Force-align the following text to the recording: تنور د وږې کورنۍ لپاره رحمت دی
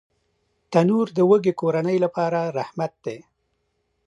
تنور 0.71 1.07
د 1.17 1.19
وږې 1.29 1.53
کورنۍ 1.61 1.97
لپاره 2.05 2.39
رحمت 2.57 2.93
دی 3.05 3.17